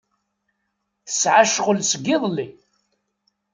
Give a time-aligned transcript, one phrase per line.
[1.07, 2.47] Tesɛa ccɣel seg iḍelli.